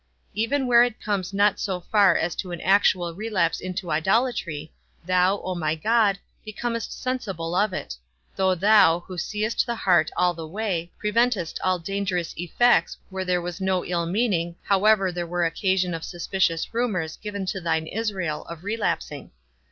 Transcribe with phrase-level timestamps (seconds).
[0.33, 4.73] Even where it comes not so far as to an actual relapse into idolatry,
[5.05, 7.95] thou, O my God, becomest sensible of it;
[8.35, 13.43] though thou, who seest the heart all the way, preventest all dangerous effects where there
[13.43, 18.43] was no ill meaning, however there were occasion of suspicious rumours given to thine Israel
[18.45, 19.29] of relapsing.